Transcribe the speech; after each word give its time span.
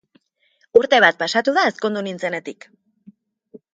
Urte 0.79 1.01
bat 1.05 1.19
pasatu 1.23 1.55
da 1.59 1.67
ezkondu 1.73 2.03
nintzenetik 2.07 2.67